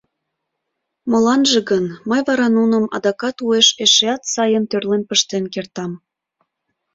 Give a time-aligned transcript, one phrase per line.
[1.11, 5.91] —Моланже гын, мый вара нуным адакат уэш эшеат сайын тӧрлен пыштен кертам.